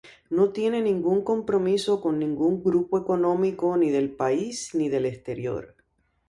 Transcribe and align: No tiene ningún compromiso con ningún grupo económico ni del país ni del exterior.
No 0.31 0.49
tiene 0.49 0.81
ningún 0.81 1.23
compromiso 1.23 2.01
con 2.01 2.17
ningún 2.17 2.63
grupo 2.63 2.97
económico 2.97 3.77
ni 3.77 3.91
del 3.91 4.09
país 4.09 4.73
ni 4.73 4.89
del 4.89 5.05
exterior. 5.05 5.75